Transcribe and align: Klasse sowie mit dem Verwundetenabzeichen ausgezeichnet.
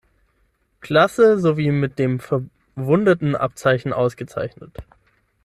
Klasse 0.79 1.39
sowie 1.39 1.69
mit 1.71 1.99
dem 1.99 2.19
Verwundetenabzeichen 2.19 3.93
ausgezeichnet. 3.93 4.75